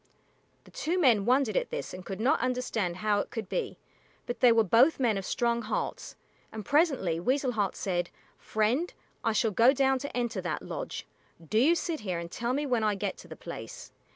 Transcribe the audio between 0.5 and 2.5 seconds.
The two men wondered at this and could not